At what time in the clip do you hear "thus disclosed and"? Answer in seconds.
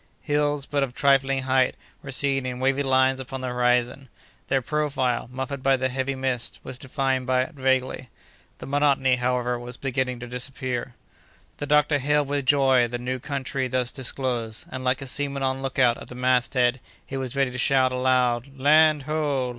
13.67-14.83